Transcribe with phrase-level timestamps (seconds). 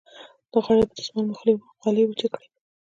[0.51, 1.35] د غاړې په دستمال مې
[1.79, 2.47] خولې وچې کړې.